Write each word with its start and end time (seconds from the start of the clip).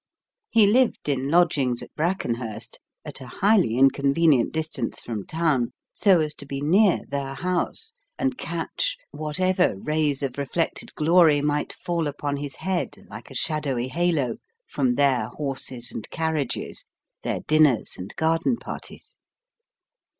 He 0.49 0.65
lived 0.65 1.07
in 1.09 1.29
lodgings 1.29 1.83
at 1.83 1.93
Brackenhurst, 1.93 2.79
at 3.05 3.21
a 3.21 3.27
highly 3.27 3.77
inconvenient 3.77 4.51
distance 4.51 5.03
from 5.03 5.27
town, 5.27 5.73
so 5.93 6.21
as 6.21 6.33
to 6.37 6.47
be 6.47 6.59
near 6.59 7.01
their 7.07 7.35
house, 7.35 7.93
and 8.17 8.35
catch 8.35 8.97
whatever 9.11 9.75
rays 9.77 10.23
of 10.23 10.39
reflected 10.39 10.95
glory 10.95 11.39
might 11.39 11.71
fall 11.71 12.07
upon 12.07 12.37
his 12.37 12.55
head 12.55 12.95
like 13.11 13.29
a 13.29 13.35
shadowy 13.35 13.89
halo 13.89 14.37
from 14.65 14.95
their 14.95 15.27
horses 15.27 15.91
and 15.91 16.09
carriages, 16.09 16.85
their 17.21 17.41
dinners 17.41 17.95
and 17.95 18.15
garden 18.15 18.57
parties. 18.57 19.19